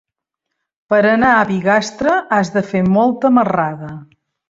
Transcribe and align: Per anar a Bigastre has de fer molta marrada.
Per 0.93 1.01
anar 1.09 1.35
a 1.35 1.45
Bigastre 1.51 2.17
has 2.39 2.53
de 2.59 2.67
fer 2.73 2.85
molta 2.99 3.35
marrada. 3.41 3.97